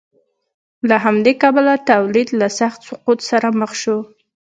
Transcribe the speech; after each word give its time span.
له 0.89 0.95
همدې 1.05 1.33
کبله 1.41 1.73
تولید 1.91 2.29
له 2.39 2.47
سخت 2.59 2.79
سقوط 2.87 3.19
سره 3.29 3.47
مخ 3.59 3.71
شو. 3.81 3.97